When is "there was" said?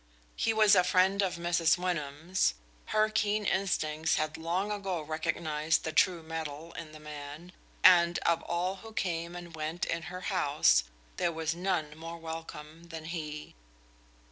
11.17-11.53